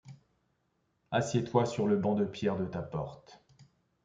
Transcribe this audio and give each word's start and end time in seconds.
Assieds-toi 1.11 1.67
sur 1.67 1.85
le 1.85 1.95
banc 1.95 2.15
de 2.15 2.25
pierre 2.25 2.57
de 2.57 2.65
ta 2.65 2.81
porte 2.81 3.39